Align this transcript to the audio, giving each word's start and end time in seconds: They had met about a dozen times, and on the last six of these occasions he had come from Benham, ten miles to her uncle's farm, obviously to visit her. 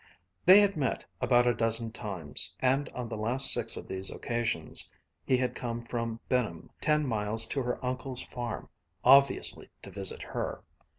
They 0.47 0.61
had 0.61 0.75
met 0.75 1.05
about 1.21 1.45
a 1.45 1.53
dozen 1.53 1.91
times, 1.91 2.55
and 2.59 2.89
on 2.89 3.07
the 3.07 3.15
last 3.17 3.53
six 3.53 3.77
of 3.77 3.87
these 3.87 4.09
occasions 4.09 4.91
he 5.27 5.37
had 5.37 5.53
come 5.53 5.85
from 5.85 6.19
Benham, 6.27 6.71
ten 6.81 7.05
miles 7.05 7.45
to 7.49 7.61
her 7.61 7.77
uncle's 7.85 8.23
farm, 8.23 8.67
obviously 9.03 9.69
to 9.83 9.91
visit 9.91 10.23
her. 10.23 10.63